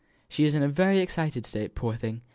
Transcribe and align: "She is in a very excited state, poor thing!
"She 0.27 0.45
is 0.45 0.55
in 0.55 0.63
a 0.63 0.67
very 0.67 0.97
excited 0.97 1.45
state, 1.45 1.75
poor 1.75 1.93
thing! 1.95 2.23